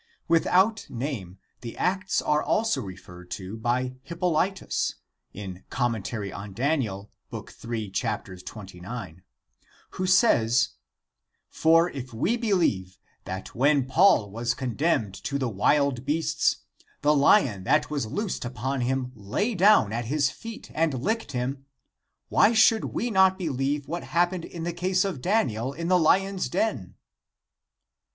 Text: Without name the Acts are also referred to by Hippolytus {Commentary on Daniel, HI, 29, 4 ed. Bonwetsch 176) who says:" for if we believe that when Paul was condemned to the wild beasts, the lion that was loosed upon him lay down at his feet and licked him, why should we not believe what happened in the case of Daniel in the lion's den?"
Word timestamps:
Without 0.27 0.87
name 0.89 1.37
the 1.61 1.77
Acts 1.77 2.23
are 2.23 2.41
also 2.41 2.81
referred 2.81 3.29
to 3.29 3.55
by 3.55 3.97
Hippolytus 4.01 4.95
{Commentary 5.69 6.33
on 6.33 6.53
Daniel, 6.53 7.11
HI, 7.31 7.91
29, 7.91 7.91
4 7.93 8.33
ed. 8.33 8.41
Bonwetsch 8.41 8.49
176) 8.55 9.23
who 9.91 10.07
says:" 10.07 10.69
for 11.61 11.87
if 11.91 12.11
we 12.15 12.35
believe 12.35 12.97
that 13.25 13.53
when 13.53 13.85
Paul 13.85 14.31
was 14.31 14.55
condemned 14.55 15.13
to 15.23 15.37
the 15.37 15.47
wild 15.47 16.03
beasts, 16.03 16.61
the 17.03 17.13
lion 17.15 17.63
that 17.65 17.91
was 17.91 18.07
loosed 18.07 18.43
upon 18.43 18.81
him 18.81 19.11
lay 19.13 19.53
down 19.53 19.93
at 19.93 20.05
his 20.05 20.31
feet 20.31 20.71
and 20.73 20.95
licked 20.99 21.33
him, 21.33 21.67
why 22.27 22.53
should 22.53 22.85
we 22.85 23.11
not 23.11 23.37
believe 23.37 23.87
what 23.87 24.05
happened 24.05 24.45
in 24.45 24.63
the 24.63 24.73
case 24.73 25.05
of 25.05 25.21
Daniel 25.21 25.73
in 25.73 25.89
the 25.89 25.99
lion's 25.99 26.49
den?" 26.49 26.95